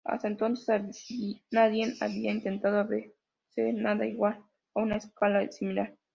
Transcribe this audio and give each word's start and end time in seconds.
Hasta 0.03 0.27
entonces, 0.29 1.05
nadie 1.51 1.93
había 2.01 2.31
intentado 2.31 2.79
hacer 2.79 3.75
nada 3.75 4.07
igual 4.07 4.43
a 4.73 4.79
una 4.81 4.95
escala 4.97 5.47
similar. 5.51 5.95